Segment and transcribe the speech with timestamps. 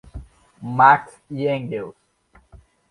[0.63, 1.93] Marx e Engels